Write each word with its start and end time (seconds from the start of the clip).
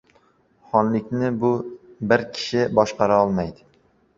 •Xonlikni 0.69 1.29
bir 1.45 2.25
kishi 2.39 2.67
boshqarolmaydi. 2.81 3.71